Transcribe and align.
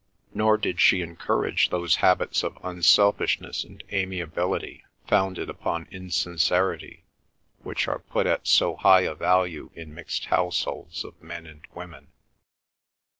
Nor 0.33 0.57
did 0.57 0.81
she 0.81 1.03
encourage 1.03 1.69
those 1.69 1.97
habits 1.97 2.41
of 2.41 2.57
unselfishness 2.63 3.63
and 3.63 3.83
amiability 3.93 4.83
founded 5.07 5.47
upon 5.47 5.87
insincerity 5.91 7.03
which 7.61 7.87
are 7.87 7.99
put 7.99 8.25
at 8.25 8.47
so 8.47 8.77
high 8.77 9.01
a 9.01 9.13
value 9.13 9.69
in 9.75 9.93
mixed 9.93 10.25
households 10.25 11.03
of 11.03 11.21
men 11.21 11.45
and 11.45 11.61
women. 11.75 12.07